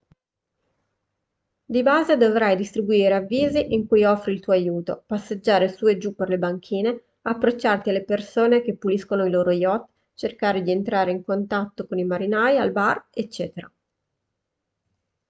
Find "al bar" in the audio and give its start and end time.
12.57-13.09